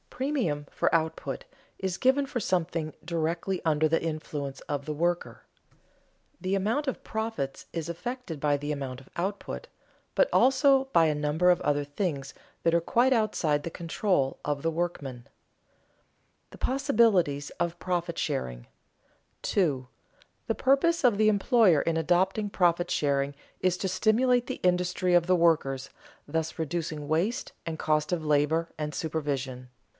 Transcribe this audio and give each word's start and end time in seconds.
Premium 0.09 0.67
for 0.69 0.93
output 0.93 1.45
is 1.79 1.97
given 1.97 2.27
for 2.27 2.39
something 2.39 2.93
directly 3.03 3.59
under 3.65 3.87
the 3.87 4.01
influence 4.01 4.59
of 4.61 4.85
the 4.85 4.93
worker. 4.93 5.43
The 6.39 6.53
amount 6.53 6.87
of 6.87 7.03
profits 7.03 7.65
is 7.73 7.89
affected 7.89 8.39
by 8.39 8.57
the 8.57 8.71
amount 8.71 9.01
of 9.01 9.09
output, 9.15 9.67
but 10.13 10.29
also 10.33 10.85
by 10.85 11.05
a 11.05 11.15
number 11.15 11.49
of 11.49 11.61
other 11.61 11.83
things 11.83 12.35
that 12.61 12.73
are 12.75 12.81
quite 12.81 13.13
outside 13.13 13.63
the 13.63 13.71
control 13.71 14.39
of 14.45 14.61
the 14.61 14.69
workmen. 14.69 15.17
[Sidenote: 15.23 15.31
The 16.51 16.57
possibilities 16.59 17.49
of 17.59 17.79
profit 17.79 18.17
sharing] 18.19 18.67
2. 19.41 19.87
_The 20.47 20.57
purpose 20.57 21.03
of 21.03 21.17
the 21.17 21.29
employer 21.29 21.81
in 21.81 21.97
adopting 21.97 22.49
profit 22.51 22.91
sharing 22.91 23.35
is 23.59 23.75
to 23.77 23.87
stimulate 23.87 24.45
the 24.45 24.59
industry 24.61 25.15
of 25.15 25.25
the 25.25 25.35
workers, 25.35 25.89
thus 26.27 26.59
reducing 26.59 27.07
waste 27.07 27.53
and 27.65 27.79
cost 27.79 28.11
of 28.11 28.25
labor 28.25 28.69
and 28.77 28.93
supervision. 28.93 29.69